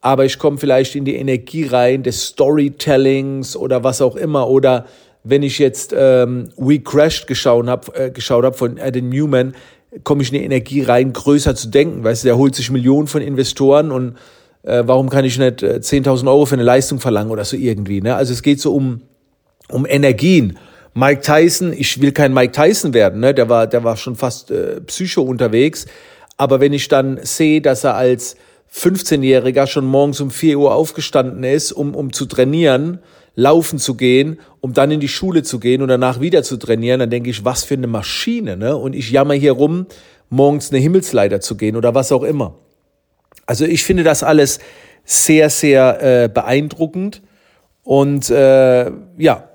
Aber 0.00 0.24
ich 0.24 0.38
komme 0.38 0.56
vielleicht 0.56 0.96
in 0.96 1.04
die 1.04 1.16
Energie 1.16 1.66
rein 1.66 2.02
des 2.02 2.24
Storytellings 2.24 3.54
oder 3.54 3.84
was 3.84 4.00
auch 4.00 4.16
immer. 4.16 4.48
Oder 4.48 4.86
wenn 5.24 5.42
ich 5.42 5.58
jetzt 5.58 5.94
ähm, 5.94 6.48
We 6.56 6.78
Crashed 6.78 7.26
geschaut 7.26 7.66
habe 7.66 7.94
äh, 7.94 8.10
hab 8.18 8.56
von 8.56 8.78
Adam 8.80 9.10
Newman, 9.10 9.54
komme 10.04 10.22
ich 10.22 10.32
in 10.32 10.38
die 10.38 10.44
Energie 10.44 10.82
rein, 10.82 11.12
größer 11.12 11.54
zu 11.54 11.68
denken. 11.68 12.04
Weißt 12.04 12.24
du, 12.24 12.28
der 12.28 12.36
holt 12.36 12.54
sich 12.54 12.70
Millionen 12.70 13.06
von 13.06 13.22
Investoren 13.22 13.90
und 13.90 14.16
äh, 14.62 14.82
warum 14.84 15.08
kann 15.08 15.24
ich 15.24 15.38
nicht 15.38 15.62
äh, 15.62 15.80
10.000 15.82 16.26
Euro 16.28 16.46
für 16.46 16.54
eine 16.54 16.62
Leistung 16.62 17.00
verlangen 17.00 17.30
oder 17.30 17.44
so 17.44 17.56
irgendwie. 17.56 18.00
Ne? 18.00 18.14
Also 18.14 18.32
es 18.32 18.42
geht 18.42 18.60
so 18.60 18.74
um 18.74 19.02
um 19.70 19.86
Energien. 19.86 20.58
Mike 20.94 21.20
Tyson, 21.20 21.72
ich 21.72 22.00
will 22.00 22.12
kein 22.12 22.34
Mike 22.34 22.52
Tyson 22.52 22.94
werden, 22.94 23.20
ne? 23.20 23.34
der 23.34 23.48
war, 23.48 23.66
der 23.66 23.84
war 23.84 23.96
schon 23.96 24.16
fast 24.16 24.50
äh, 24.50 24.80
psycho 24.80 25.22
unterwegs. 25.22 25.86
Aber 26.36 26.60
wenn 26.60 26.72
ich 26.72 26.88
dann 26.88 27.20
sehe, 27.22 27.60
dass 27.60 27.84
er 27.84 27.94
als 27.94 28.36
15-Jähriger 28.72 29.66
schon 29.66 29.84
morgens 29.84 30.20
um 30.20 30.30
4 30.30 30.58
Uhr 30.58 30.74
aufgestanden 30.74 31.44
ist, 31.44 31.72
um, 31.72 31.94
um 31.94 32.12
zu 32.12 32.26
trainieren, 32.26 32.98
laufen 33.38 33.78
zu 33.78 33.94
gehen, 33.94 34.40
um 34.60 34.72
dann 34.72 34.90
in 34.90 34.98
die 34.98 35.06
Schule 35.06 35.44
zu 35.44 35.60
gehen 35.60 35.80
und 35.80 35.86
danach 35.86 36.20
wieder 36.20 36.42
zu 36.42 36.56
trainieren, 36.56 36.98
dann 36.98 37.10
denke 37.10 37.30
ich, 37.30 37.44
was 37.44 37.62
für 37.62 37.74
eine 37.74 37.86
Maschine, 37.86 38.56
ne? 38.56 38.76
Und 38.76 38.96
ich 38.96 39.12
jammer 39.12 39.34
hier 39.34 39.52
rum, 39.52 39.86
morgens 40.28 40.72
eine 40.72 40.80
Himmelsleiter 40.80 41.40
zu 41.40 41.56
gehen 41.56 41.76
oder 41.76 41.94
was 41.94 42.10
auch 42.10 42.24
immer. 42.24 42.56
Also 43.46 43.64
ich 43.64 43.84
finde 43.84 44.02
das 44.02 44.24
alles 44.24 44.58
sehr, 45.04 45.50
sehr 45.50 46.24
äh, 46.24 46.28
beeindruckend 46.28 47.22
und 47.84 48.28
äh, 48.28 48.90
ja, 49.18 49.48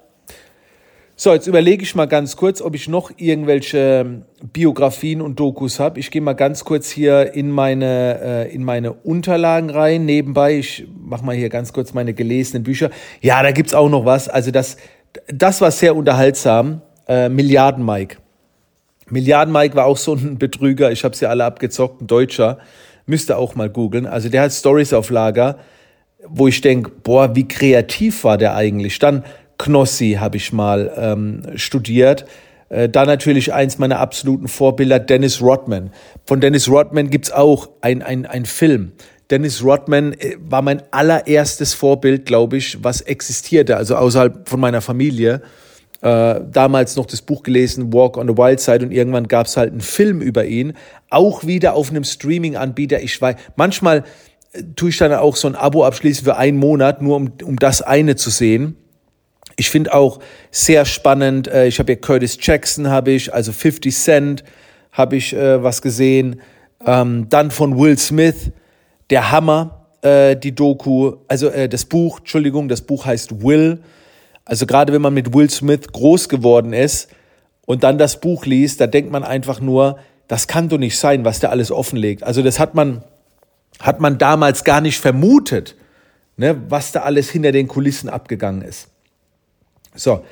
so, 1.15 1.31
jetzt 1.31 1.45
überlege 1.45 1.83
ich 1.83 1.93
mal 1.93 2.07
ganz 2.07 2.35
kurz, 2.35 2.59
ob 2.59 2.73
ich 2.73 2.87
noch 2.87 3.11
irgendwelche 3.17 4.23
Biografien 4.51 5.21
und 5.21 5.39
Dokus 5.39 5.79
habe. 5.79 5.99
Ich 5.99 6.09
gehe 6.09 6.21
mal 6.21 6.33
ganz 6.33 6.65
kurz 6.65 6.89
hier 6.89 7.35
in 7.35 7.51
meine, 7.51 8.19
äh, 8.49 8.53
in 8.53 8.63
meine 8.63 8.93
Unterlagen 8.93 9.69
rein. 9.69 10.05
Nebenbei, 10.05 10.57
ich 10.57 10.87
mache 11.05 11.23
mal 11.23 11.35
hier 11.35 11.49
ganz 11.49 11.71
kurz 11.71 11.93
meine 11.93 12.15
gelesenen 12.15 12.63
Bücher. 12.63 12.89
Ja, 13.21 13.43
da 13.43 13.51
gibt's 13.51 13.75
auch 13.75 13.89
noch 13.89 14.05
was. 14.05 14.27
Also 14.27 14.49
das, 14.49 14.77
das 15.27 15.61
war 15.61 15.69
sehr 15.69 15.95
unterhaltsam. 15.95 16.81
Äh, 17.07 17.29
Milliarden 17.29 17.85
Mike. 17.85 18.17
Milliarden 19.07 19.53
Mike 19.53 19.75
war 19.75 19.85
auch 19.85 19.97
so 19.97 20.15
ein 20.15 20.39
Betrüger. 20.39 20.91
Ich 20.91 21.03
habe 21.03 21.15
sie 21.15 21.27
alle 21.27 21.45
abgezockt, 21.45 22.01
ein 22.01 22.07
Deutscher. 22.07 22.57
Müsste 23.05 23.37
auch 23.37 23.53
mal 23.53 23.69
googeln. 23.69 24.07
Also 24.07 24.29
der 24.29 24.41
hat 24.41 24.51
Stories 24.51 24.93
auf 24.93 25.11
Lager, 25.11 25.59
wo 26.25 26.47
ich 26.47 26.61
denke, 26.61 26.89
boah, 26.89 27.35
wie 27.35 27.47
kreativ 27.47 28.23
war 28.23 28.39
der 28.39 28.55
eigentlich. 28.55 28.97
Dann 28.97 29.23
Knossi 29.63 30.17
habe 30.19 30.37
ich 30.37 30.51
mal 30.51 30.91
ähm, 30.97 31.43
studiert. 31.55 32.25
Äh, 32.67 32.89
da 32.89 33.05
natürlich 33.05 33.53
eins 33.53 33.77
meiner 33.77 33.99
absoluten 33.99 34.47
Vorbilder, 34.47 34.99
Dennis 34.99 35.41
Rodman. 35.41 35.91
Von 36.25 36.41
Dennis 36.41 36.67
Rodman 36.67 37.09
gibt's 37.09 37.31
auch 37.31 37.69
ein, 37.81 38.01
ein, 38.01 38.45
Film. 38.45 38.91
Dennis 39.31 39.63
Rodman 39.63 40.13
äh, 40.13 40.35
war 40.39 40.61
mein 40.61 40.81
allererstes 40.91 41.73
Vorbild, 41.73 42.25
glaube 42.25 42.57
ich, 42.57 42.83
was 42.83 42.99
existierte, 43.01 43.77
also 43.77 43.95
außerhalb 43.95 44.49
von 44.49 44.59
meiner 44.59 44.81
Familie. 44.81 45.41
Äh, 46.01 46.41
damals 46.51 46.97
noch 46.97 47.05
das 47.05 47.21
Buch 47.21 47.43
gelesen, 47.43 47.93
Walk 47.93 48.17
on 48.17 48.27
the 48.27 48.37
Wild 48.37 48.59
Side, 48.59 48.83
und 48.83 48.91
irgendwann 48.91 49.29
gab's 49.29 49.55
halt 49.55 49.71
einen 49.71 49.79
Film 49.79 50.21
über 50.21 50.43
ihn, 50.43 50.73
auch 51.09 51.45
wieder 51.45 51.75
auf 51.75 51.89
einem 51.89 52.03
Streaming-Anbieter. 52.03 53.01
Ich 53.01 53.21
weiß, 53.21 53.35
manchmal 53.55 54.03
äh, 54.51 54.63
tue 54.75 54.89
ich 54.89 54.97
dann 54.97 55.13
auch 55.13 55.37
so 55.37 55.47
ein 55.47 55.55
Abo 55.55 55.85
abschließen 55.85 56.25
für 56.25 56.35
einen 56.35 56.57
Monat, 56.57 57.01
nur 57.01 57.15
um, 57.15 57.31
um 57.45 57.55
das 57.55 57.81
eine 57.81 58.17
zu 58.17 58.29
sehen. 58.31 58.75
Ich 59.55 59.69
finde 59.69 59.93
auch 59.93 60.19
sehr 60.51 60.85
spannend, 60.85 61.47
äh, 61.47 61.67
ich 61.67 61.79
habe 61.79 61.93
hier 61.93 62.01
Curtis 62.01 62.37
Jackson, 62.39 62.89
habe 62.89 63.11
ich, 63.11 63.33
also 63.33 63.51
50 63.51 63.95
Cent 63.95 64.43
habe 64.91 65.15
ich 65.15 65.33
äh, 65.33 65.61
was 65.61 65.81
gesehen. 65.81 66.41
Ähm, 66.85 67.27
dann 67.29 67.51
von 67.51 67.77
Will 67.77 67.97
Smith, 67.97 68.51
der 69.09 69.31
Hammer, 69.31 69.87
äh, 70.01 70.35
die 70.35 70.53
Doku, 70.53 71.17
also 71.27 71.49
äh, 71.49 71.67
das 71.67 71.85
Buch, 71.85 72.19
Entschuldigung, 72.19 72.67
das 72.67 72.81
Buch 72.81 73.05
heißt 73.05 73.43
Will. 73.43 73.79
Also 74.45 74.65
gerade 74.65 74.93
wenn 74.93 75.01
man 75.01 75.13
mit 75.13 75.33
Will 75.33 75.49
Smith 75.49 75.87
groß 75.91 76.29
geworden 76.29 76.73
ist 76.73 77.09
und 77.65 77.83
dann 77.83 77.97
das 77.97 78.19
Buch 78.19 78.45
liest, 78.45 78.81
da 78.81 78.87
denkt 78.87 79.11
man 79.11 79.23
einfach 79.23 79.61
nur, 79.61 79.97
das 80.27 80.47
kann 80.47 80.69
doch 80.69 80.77
nicht 80.77 80.97
sein, 80.97 81.25
was 81.25 81.39
der 81.39 81.51
alles 81.51 81.71
offenlegt. 81.71 82.23
Also 82.23 82.41
das 82.41 82.59
hat 82.59 82.75
man, 82.75 83.03
hat 83.79 83.99
man 83.99 84.17
damals 84.17 84.63
gar 84.63 84.81
nicht 84.81 84.99
vermutet, 84.99 85.75
ne, 86.37 86.61
was 86.69 86.91
da 86.91 87.01
alles 87.01 87.29
hinter 87.29 87.51
den 87.51 87.67
Kulissen 87.67 88.09
abgegangen 88.09 88.61
ist. 88.61 88.89
So, 89.95 90.23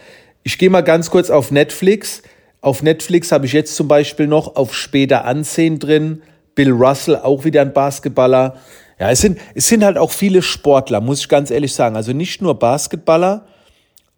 ich 0.44 0.58
gehe 0.58 0.70
mal 0.70 0.82
ganz 0.82 1.10
kurz 1.12 1.30
auf 1.30 1.52
Netflix. 1.52 2.24
Auf 2.62 2.84
Netflix 2.84 3.32
habe 3.32 3.46
ich 3.46 3.54
jetzt 3.54 3.76
zum 3.76 3.88
Beispiel 3.88 4.28
noch 4.28 4.56
auf 4.56 4.76
später 4.76 5.26
Ansehen 5.26 5.80
drin. 5.80 6.22
Bill 6.56 6.72
Russell, 6.72 7.18
auch 7.18 7.44
wieder 7.44 7.62
ein 7.62 7.74
Basketballer. 7.74 8.56
Ja, 9.00 9.10
es 9.10 9.22
sind, 9.22 9.40
es 9.56 9.68
sind 9.68 9.84
halt 9.84 9.98
auch 9.98 10.12
viele 10.12 10.42
Sportler, 10.42 11.02
muss 11.02 11.22
ich 11.22 11.30
ganz 11.30 11.50
ehrlich 11.50 11.74
sagen. 11.74 11.96
Also 11.96 12.14
nicht 12.14 12.42
nur 12.42 12.58
Basketballer, 12.58 13.46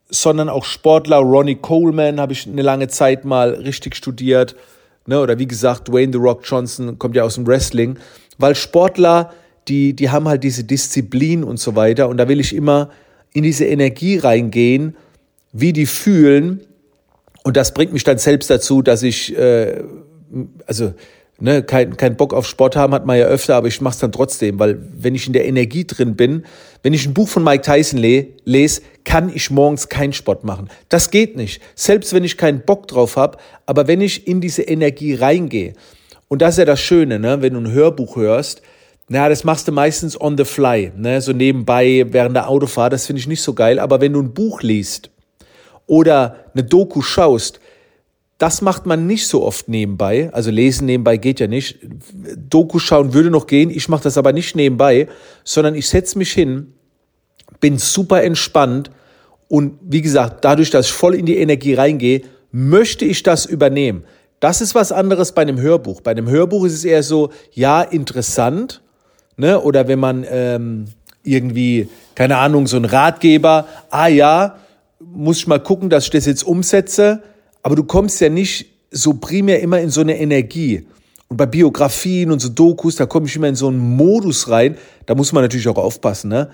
sondern 0.10 0.50
auch 0.50 0.66
Sportler. 0.66 1.18
Ronnie 1.18 1.56
Coleman 1.56 2.20
habe 2.20 2.34
ich 2.34 2.48
eine 2.48 2.62
lange 2.62 2.88
Zeit 2.88 3.24
mal 3.26 3.54
richtig 3.54 3.96
studiert. 3.96 4.56
Ne? 5.06 5.20
Oder 5.22 5.40
wie 5.40 5.48
gesagt, 5.48 5.88
Dwayne 5.88 6.12
The 6.12 6.20
Rock 6.20 6.42
Johnson 6.44 6.98
kommt 7.00 7.16
ja 7.16 7.24
aus 7.24 7.36
dem 7.36 7.48
Wrestling. 7.48 7.98
Weil 8.38 8.56
Sportler, 8.56 9.34
die, 9.68 9.94
die 9.94 10.10
haben 10.10 10.28
halt 10.28 10.44
diese 10.44 10.64
Disziplin 10.64 11.44
und 11.44 11.60
so 11.60 11.76
weiter. 11.76 12.10
Und 12.10 12.18
da 12.18 12.28
will 12.28 12.40
ich 12.40 12.56
immer 12.56 12.90
in 13.34 13.44
diese 13.44 13.66
Energie 13.66 14.18
reingehen 14.18 14.96
wie 15.54 15.72
die 15.72 15.86
fühlen. 15.86 16.62
Und 17.44 17.56
das 17.56 17.74
bringt 17.74 17.94
mich 17.94 18.04
dann 18.04 18.18
selbst 18.18 18.50
dazu, 18.50 18.82
dass 18.82 19.04
ich, 19.04 19.38
äh, 19.38 19.84
also 20.66 20.94
ne, 21.40 21.64
kein, 21.64 21.96
kein 21.98 22.18
Bock 22.18 22.34
auf 22.34 22.48
Sport 22.48 22.76
haben 22.76 22.94
hat 22.94 23.06
man 23.06 23.18
ja 23.18 23.26
öfter, 23.26 23.56
aber 23.56 23.68
ich 23.68 23.82
mache 23.82 23.94
es 23.94 24.00
dann 24.00 24.12
trotzdem, 24.12 24.60
weil 24.60 24.80
wenn 24.98 25.14
ich 25.14 25.28
in 25.28 25.34
der 25.34 25.46
Energie 25.46 25.86
drin 25.86 26.16
bin, 26.16 26.46
wenn 26.82 26.94
ich 26.94 27.06
ein 27.06 27.14
Buch 27.14 27.28
von 27.28 27.44
Mike 27.44 27.64
Tyson 27.64 28.00
le 28.00 28.28
lese, 28.46 28.82
kann 29.04 29.32
ich 29.34 29.52
morgens 29.52 29.90
keinen 29.90 30.14
Sport 30.14 30.44
machen. 30.44 30.70
Das 30.90 31.12
geht 31.12 31.36
nicht. 31.36 31.62
Selbst 31.76 32.14
wenn 32.14 32.24
ich 32.24 32.38
keinen 32.38 32.62
Bock 32.62 32.88
drauf 32.88 33.16
habe, 33.16 33.38
aber 33.66 33.88
wenn 33.88 34.02
ich 34.02 34.28
in 34.28 34.42
diese 34.42 34.64
Energie 34.64 35.14
reingehe, 35.14 35.74
und 36.30 36.42
das 36.42 36.56
ist 36.56 36.60
ja 36.60 36.66
das 36.66 36.80
Schöne, 36.80 37.20
ne, 37.20 37.42
wenn 37.42 37.54
du 37.54 37.60
ein 37.60 37.72
Hörbuch 37.72 38.16
hörst, 38.16 38.62
na, 39.10 39.28
das 39.28 39.44
machst 39.44 39.68
du 39.68 39.72
meistens 39.72 40.20
on 40.20 40.38
the 40.38 40.46
fly, 40.46 40.92
ne, 40.96 41.22
so 41.22 41.34
nebenbei 41.34 42.06
während 42.10 42.36
der 42.36 42.50
Autofahrt, 42.50 42.94
das 42.94 43.06
finde 43.06 43.20
ich 43.20 43.28
nicht 43.28 43.42
so 43.42 43.54
geil, 43.54 43.80
aber 43.80 44.02
wenn 44.02 44.14
du 44.14 44.22
ein 44.22 44.34
Buch 44.34 44.62
liest, 44.62 45.12
oder 45.88 46.38
eine 46.54 46.64
Doku 46.64 47.02
schaust, 47.02 47.60
das 48.38 48.62
macht 48.62 48.86
man 48.86 49.08
nicht 49.08 49.28
so 49.28 49.44
oft 49.44 49.70
nebenbei. 49.70 50.30
Also 50.34 50.52
lesen 50.52 50.86
nebenbei 50.86 51.18
geht 51.18 51.40
ja 51.40 51.48
nicht. 51.48 51.80
Doku 52.50 52.80
schauen 52.80 53.14
würde 53.14 53.30
noch 53.30 53.48
gehen. 53.48 53.70
Ich 53.70 53.88
mache 53.90 54.04
das 54.04 54.18
aber 54.18 54.34
nicht 54.34 54.56
nebenbei, 54.56 55.08
sondern 55.44 55.76
ich 55.76 55.88
setze 55.88 56.18
mich 56.18 56.34
hin, 56.34 56.74
bin 57.60 57.78
super 57.78 58.24
entspannt 58.24 58.92
und 59.48 59.78
wie 59.82 60.02
gesagt, 60.02 60.44
dadurch, 60.44 60.72
dass 60.72 60.88
ich 60.88 60.94
voll 60.94 61.16
in 61.16 61.26
die 61.26 61.38
Energie 61.38 61.76
reingehe, 61.76 62.24
möchte 62.52 63.06
ich 63.06 63.24
das 63.24 63.46
übernehmen. 63.46 64.04
Das 64.40 64.62
ist 64.62 64.76
was 64.76 64.92
anderes 64.92 65.32
bei 65.32 65.44
einem 65.44 65.62
Hörbuch. 65.62 66.02
Bei 66.02 66.12
einem 66.12 66.28
Hörbuch 66.28 66.66
ist 66.66 66.74
es 66.74 66.84
eher 66.84 67.04
so, 67.04 67.30
ja, 67.54 67.82
interessant. 67.82 68.82
Ne? 69.38 69.62
Oder 69.62 69.88
wenn 69.88 70.00
man 70.00 70.26
ähm, 70.30 70.86
irgendwie, 71.24 71.88
keine 72.16 72.38
Ahnung, 72.38 72.68
so 72.68 72.78
ein 72.78 72.86
Ratgeber, 72.86 73.68
ah 73.90 74.08
ja, 74.08 74.58
muss 75.12 75.38
ich 75.38 75.48
mal 75.48 75.60
gucken, 75.60 75.90
dass 75.90 76.06
ich 76.06 76.10
das 76.10 76.26
jetzt 76.26 76.44
umsetze. 76.44 77.24
Aber 77.62 77.76
du 77.76 77.84
kommst 77.84 78.20
ja 78.22 78.30
nicht 78.30 78.68
so 78.92 79.14
primär 79.14 79.62
immer 79.62 79.80
in 79.80 79.90
so 79.90 80.02
eine 80.02 80.20
Energie. 80.20 80.88
Und 81.28 81.38
bei 81.38 81.46
Biografien 81.46 82.32
und 82.32 82.40
so 82.40 82.50
Dokus, 82.50 82.96
da 82.96 83.06
komme 83.06 83.26
ich 83.26 83.36
immer 83.36 83.48
in 83.48 83.56
so 83.56 83.68
einen 83.68 83.80
Modus 83.80 84.50
rein. 84.50 84.78
Da 85.06 85.16
muss 85.16 85.32
man 85.32 85.44
natürlich 85.44 85.68
auch 85.68 85.78
aufpassen. 85.78 86.30
Ne? 86.30 86.52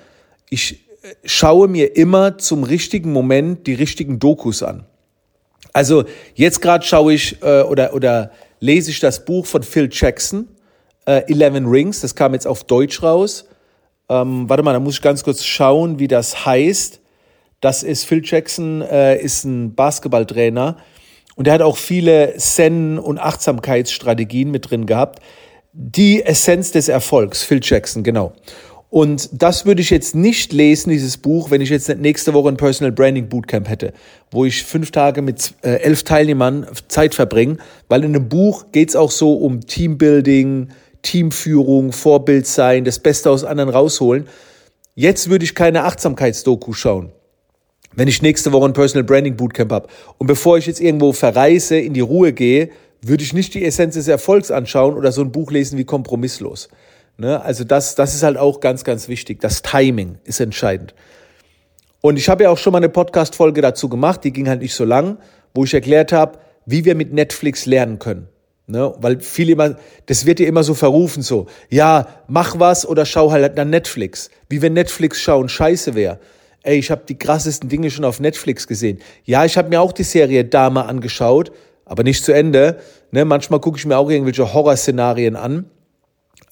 Ich 0.49 0.85
äh, 1.01 1.15
schaue 1.25 1.67
mir 1.67 1.97
immer 1.97 2.37
zum 2.37 2.63
richtigen 2.63 3.11
Moment 3.11 3.67
die 3.67 3.73
richtigen 3.73 4.19
Dokus 4.19 4.63
an. 4.63 4.85
Also 5.73 6.05
jetzt 6.35 6.61
gerade 6.61 6.85
schaue 6.85 7.13
ich 7.13 7.41
äh, 7.41 7.61
oder, 7.61 7.93
oder 7.93 8.31
lese 8.59 8.91
ich 8.91 8.99
das 8.99 9.25
Buch 9.25 9.45
von 9.45 9.63
Phil 9.63 9.89
Jackson, 9.91 10.47
äh, 11.05 11.23
Eleven 11.31 11.65
Rings. 11.65 12.01
Das 12.01 12.15
kam 12.15 12.33
jetzt 12.33 12.47
auf 12.47 12.63
Deutsch 12.63 13.03
raus. 13.03 13.45
Ähm, 14.09 14.49
warte 14.49 14.63
mal, 14.63 14.73
da 14.73 14.79
muss 14.79 14.95
ich 14.95 15.01
ganz 15.01 15.23
kurz 15.23 15.43
schauen, 15.43 15.99
wie 15.99 16.07
das 16.07 16.45
heißt. 16.45 16.99
Das 17.61 17.83
ist 17.83 18.05
Phil 18.05 18.21
Jackson, 18.23 18.81
äh, 18.81 19.21
ist 19.21 19.43
ein 19.43 19.75
Basketballtrainer 19.75 20.77
Und 21.35 21.47
er 21.47 21.53
hat 21.53 21.61
auch 21.61 21.77
viele 21.77 22.35
Zen- 22.37 22.99
und 22.99 23.17
Achtsamkeitsstrategien 23.17 24.49
mit 24.51 24.69
drin 24.69 24.85
gehabt. 24.85 25.19
Die 25.73 26.23
Essenz 26.23 26.71
des 26.71 26.87
Erfolgs, 26.87 27.43
Phil 27.43 27.59
Jackson, 27.61 28.03
genau. 28.03 28.33
Und 28.89 29.29
das 29.33 29.65
würde 29.65 29.81
ich 29.81 29.89
jetzt 29.91 30.15
nicht 30.15 30.51
lesen, 30.51 30.89
dieses 30.89 31.17
Buch, 31.17 31.51
wenn 31.51 31.61
ich 31.61 31.69
jetzt 31.69 31.89
nächste 31.89 32.33
Woche 32.33 32.49
ein 32.49 32.57
Personal 32.57 32.91
Branding 32.91 33.29
Bootcamp 33.29 33.69
hätte, 33.69 33.93
wo 34.31 34.45
ich 34.45 34.63
fünf 34.63 34.89
Tage 34.91 35.21
mit 35.21 35.53
äh, 35.61 35.75
elf 35.81 36.03
Teilnehmern 36.03 36.65
Zeit 36.87 37.13
verbringe, 37.13 37.57
weil 37.87 38.03
in 38.03 38.15
einem 38.15 38.29
Buch 38.29 38.65
geht's 38.71 38.95
auch 38.95 39.11
so 39.11 39.35
um 39.35 39.61
Teambuilding, 39.61 40.69
Teamführung, 41.03 41.91
Vorbild 41.91 42.47
sein, 42.47 42.83
das 42.83 42.99
Beste 42.99 43.29
aus 43.29 43.43
anderen 43.43 43.69
rausholen. 43.69 44.27
Jetzt 44.95 45.29
würde 45.29 45.45
ich 45.45 45.53
keine 45.53 45.83
Achtsamkeitsdoku 45.83 46.73
schauen 46.73 47.11
wenn 47.95 48.07
ich 48.07 48.21
nächste 48.21 48.51
Woche 48.51 48.65
ein 48.65 48.73
Personal 48.73 49.03
Branding 49.03 49.35
Bootcamp 49.35 49.71
habe 49.71 49.87
und 50.17 50.27
bevor 50.27 50.57
ich 50.57 50.67
jetzt 50.67 50.79
irgendwo 50.79 51.13
verreise, 51.13 51.77
in 51.77 51.93
die 51.93 52.01
Ruhe 52.01 52.33
gehe, 52.33 52.69
würde 53.01 53.23
ich 53.23 53.33
nicht 53.33 53.53
die 53.53 53.65
Essenz 53.65 53.95
des 53.95 54.07
Erfolgs 54.07 54.51
anschauen 54.51 54.95
oder 54.95 55.11
so 55.11 55.21
ein 55.21 55.31
Buch 55.31 55.51
lesen 55.51 55.77
wie 55.77 55.85
Kompromisslos. 55.85 56.69
Ne? 57.17 57.41
Also 57.41 57.63
das, 57.63 57.95
das 57.95 58.13
ist 58.13 58.23
halt 58.23 58.37
auch 58.37 58.59
ganz, 58.59 58.83
ganz 58.83 59.07
wichtig. 59.07 59.39
Das 59.41 59.61
Timing 59.61 60.17
ist 60.23 60.39
entscheidend. 60.39 60.93
Und 62.01 62.17
ich 62.17 62.29
habe 62.29 62.43
ja 62.43 62.49
auch 62.49 62.57
schon 62.57 62.71
mal 62.71 62.77
eine 62.77 62.89
Podcast-Folge 62.89 63.61
dazu 63.61 63.89
gemacht, 63.89 64.23
die 64.23 64.31
ging 64.31 64.47
halt 64.47 64.61
nicht 64.61 64.73
so 64.73 64.85
lang, 64.85 65.17
wo 65.53 65.63
ich 65.63 65.73
erklärt 65.73 66.11
habe, 66.11 66.39
wie 66.65 66.85
wir 66.85 66.95
mit 66.95 67.13
Netflix 67.13 67.65
lernen 67.65 67.99
können. 67.99 68.27
Ne? 68.67 68.93
Weil 68.99 69.19
viele 69.19 69.53
immer, 69.53 69.75
das 70.05 70.25
wird 70.25 70.39
dir 70.39 70.47
immer 70.47 70.63
so 70.63 70.73
verrufen, 70.73 71.23
so, 71.23 71.47
ja, 71.69 72.07
mach 72.27 72.59
was 72.59 72.87
oder 72.87 73.05
schau 73.05 73.31
halt 73.31 73.57
dann 73.57 73.69
Netflix. 73.69 74.29
Wie 74.47 74.61
wenn 74.61 74.73
Netflix 74.73 75.19
schauen 75.19 75.49
scheiße 75.49 75.95
wäre 75.95 76.19
ey, 76.63 76.77
ich 76.77 76.91
habe 76.91 77.03
die 77.07 77.17
krassesten 77.17 77.69
Dinge 77.69 77.91
schon 77.91 78.05
auf 78.05 78.19
Netflix 78.19 78.67
gesehen. 78.67 78.99
Ja, 79.25 79.45
ich 79.45 79.57
habe 79.57 79.69
mir 79.69 79.81
auch 79.81 79.91
die 79.91 80.03
Serie 80.03 80.45
Dame 80.45 80.85
angeschaut, 80.85 81.51
aber 81.85 82.03
nicht 82.03 82.23
zu 82.23 82.31
Ende. 82.31 82.79
Ne, 83.11 83.25
manchmal 83.25 83.59
gucke 83.59 83.77
ich 83.77 83.85
mir 83.85 83.97
auch 83.97 84.09
irgendwelche 84.09 84.53
Horrorszenarien 84.53 85.35
an. 85.35 85.69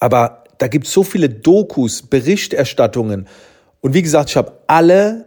Aber 0.00 0.44
da 0.58 0.68
gibt 0.68 0.86
es 0.86 0.92
so 0.92 1.02
viele 1.02 1.28
Dokus, 1.28 2.02
Berichterstattungen. 2.02 3.28
Und 3.80 3.94
wie 3.94 4.02
gesagt, 4.02 4.30
ich 4.30 4.36
habe 4.36 4.58
alle, 4.66 5.26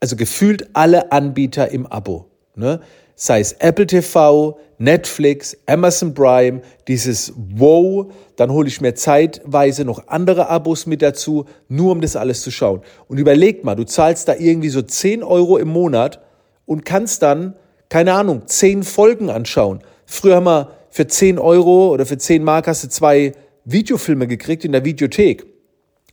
also 0.00 0.16
gefühlt 0.16 0.68
alle 0.74 1.10
Anbieter 1.10 1.70
im 1.70 1.86
Abo. 1.86 2.26
Ne? 2.54 2.80
Sei 3.20 3.40
es 3.40 3.52
Apple 3.54 3.86
TV, 3.86 4.56
Netflix, 4.78 5.56
Amazon 5.66 6.14
Prime, 6.14 6.62
dieses 6.86 7.32
Wow, 7.56 8.12
dann 8.36 8.52
hole 8.52 8.68
ich 8.68 8.80
mir 8.80 8.94
zeitweise 8.94 9.84
noch 9.84 10.06
andere 10.06 10.48
Abos 10.48 10.86
mit 10.86 11.02
dazu, 11.02 11.44
nur 11.68 11.90
um 11.90 12.00
das 12.00 12.14
alles 12.14 12.42
zu 12.42 12.52
schauen. 12.52 12.80
Und 13.08 13.18
überleg 13.18 13.64
mal, 13.64 13.74
du 13.74 13.84
zahlst 13.84 14.28
da 14.28 14.36
irgendwie 14.36 14.68
so 14.68 14.82
10 14.82 15.24
Euro 15.24 15.58
im 15.58 15.66
Monat 15.66 16.20
und 16.64 16.84
kannst 16.84 17.22
dann, 17.22 17.56
keine 17.88 18.14
Ahnung, 18.14 18.42
10 18.46 18.84
Folgen 18.84 19.30
anschauen. 19.30 19.80
Früher 20.06 20.36
haben 20.36 20.44
wir 20.44 20.70
für 20.88 21.08
10 21.08 21.40
Euro 21.40 21.92
oder 21.92 22.06
für 22.06 22.18
10 22.18 22.44
Mark 22.44 22.68
hast 22.68 22.84
du 22.84 22.88
zwei 22.88 23.32
Videofilme 23.64 24.28
gekriegt 24.28 24.64
in 24.64 24.70
der 24.70 24.84
Videothek. 24.84 25.44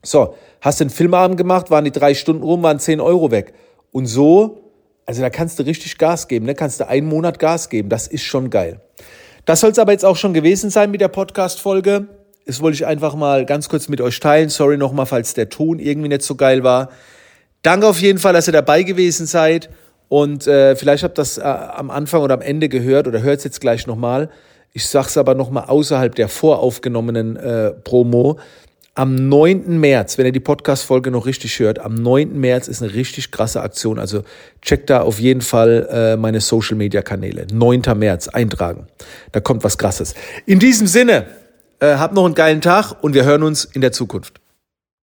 So, 0.01 0.33
hast 0.59 0.81
einen 0.81 0.89
Filmabend 0.89 1.37
gemacht, 1.37 1.69
waren 1.69 1.85
die 1.85 1.91
drei 1.91 2.15
Stunden 2.15 2.41
rum, 2.41 2.63
waren 2.63 2.79
10 2.79 2.99
Euro 2.99 3.29
weg. 3.29 3.53
Und 3.91 4.07
so 4.07 4.64
also 5.05 5.21
da 5.21 5.29
kannst 5.29 5.59
du 5.59 5.63
richtig 5.63 5.97
Gas 5.97 6.27
geben, 6.27 6.45
ne? 6.45 6.55
kannst 6.55 6.79
du 6.79 6.87
einen 6.87 7.07
Monat 7.07 7.39
Gas 7.39 7.69
geben. 7.69 7.89
Das 7.89 8.07
ist 8.07 8.23
schon 8.23 8.49
geil. 8.49 8.79
Das 9.45 9.59
soll 9.59 9.71
es 9.71 9.79
aber 9.79 9.91
jetzt 9.91 10.05
auch 10.05 10.17
schon 10.17 10.33
gewesen 10.33 10.71
sein 10.71 10.89
mit 10.89 11.01
der 11.01 11.07
Podcast-Folge. 11.07 12.07
Das 12.47 12.61
wollte 12.61 12.75
ich 12.75 12.85
einfach 12.85 13.15
mal 13.15 13.45
ganz 13.45 13.69
kurz 13.69 13.87
mit 13.87 14.01
euch 14.01 14.19
teilen. 14.19 14.49
Sorry 14.49 14.77
nochmal, 14.77 15.05
falls 15.05 15.33
der 15.35 15.49
Ton 15.49 15.79
irgendwie 15.79 16.09
nicht 16.09 16.23
so 16.23 16.35
geil 16.35 16.63
war. 16.63 16.89
Danke 17.61 17.87
auf 17.87 17.99
jeden 17.99 18.19
Fall, 18.19 18.33
dass 18.33 18.47
ihr 18.47 18.53
dabei 18.53 18.83
gewesen 18.83 19.27
seid. 19.27 19.69
Und 20.07 20.47
äh, 20.47 20.75
vielleicht 20.75 21.03
habt 21.03 21.17
ihr 21.17 21.21
das 21.21 21.37
äh, 21.37 21.41
am 21.41 21.89
Anfang 21.91 22.21
oder 22.21 22.35
am 22.35 22.41
Ende 22.41 22.69
gehört 22.69 23.07
oder 23.07 23.21
hört 23.21 23.39
es 23.39 23.43
jetzt 23.43 23.61
gleich 23.61 23.87
nochmal. 23.87 24.29
Ich 24.73 24.87
sag's 24.87 25.17
aber 25.17 25.35
nochmal 25.35 25.65
außerhalb 25.65 26.13
der 26.15 26.27
voraufgenommenen 26.27 27.37
äh, 27.37 27.71
Promo. 27.71 28.39
Am 28.97 29.27
9. 29.27 29.77
März, 29.77 30.17
wenn 30.17 30.25
ihr 30.25 30.31
die 30.31 30.39
Podcast-Folge 30.39 31.11
noch 31.11 31.25
richtig 31.25 31.59
hört, 31.59 31.79
am 31.79 31.95
9. 31.95 32.39
März 32.39 32.69
ist 32.69 32.81
eine 32.81 32.93
richtig 32.93 33.29
krasse 33.29 33.59
Aktion. 33.59 33.99
Also 33.99 34.23
checkt 34.61 34.89
da 34.89 35.01
auf 35.01 35.19
jeden 35.19 35.41
Fall 35.41 35.85
äh, 35.91 36.15
meine 36.15 36.39
Social-Media-Kanäle. 36.39 37.45
9. 37.51 37.81
März 37.97 38.29
eintragen. 38.29 38.87
Da 39.33 39.41
kommt 39.41 39.65
was 39.65 39.77
Krasses. 39.77 40.15
In 40.45 40.59
diesem 40.59 40.87
Sinne, 40.87 41.25
äh, 41.81 41.95
habt 41.95 42.13
noch 42.13 42.23
einen 42.23 42.35
geilen 42.35 42.61
Tag 42.61 42.93
und 43.03 43.13
wir 43.13 43.25
hören 43.25 43.43
uns 43.43 43.65
in 43.65 43.81
der 43.81 43.91
Zukunft. 43.91 44.39